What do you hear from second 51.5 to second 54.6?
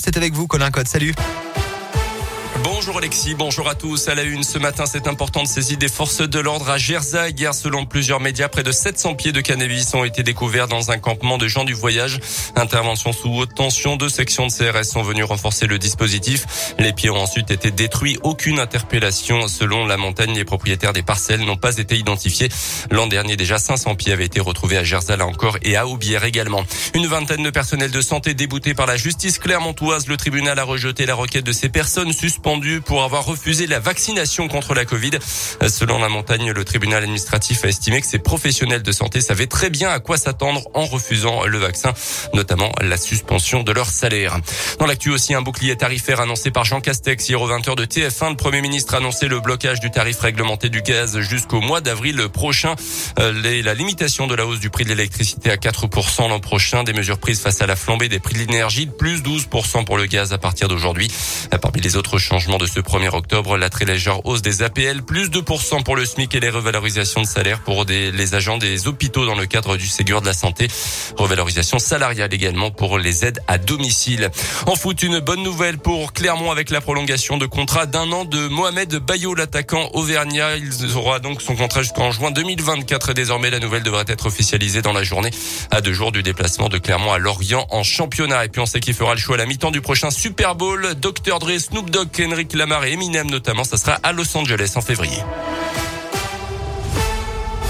mois d'avril prochain. Euh, la limitation de la hausse